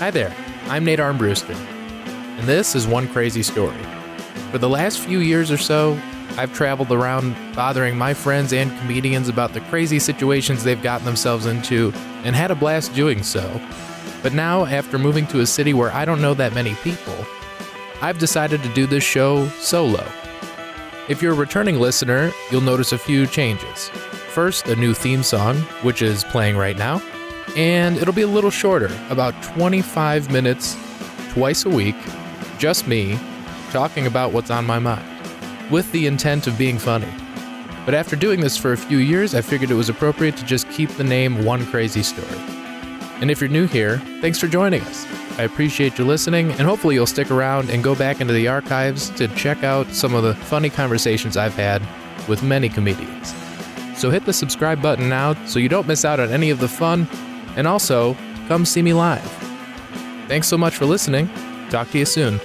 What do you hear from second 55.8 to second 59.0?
miss out on any of the fun, and also come see me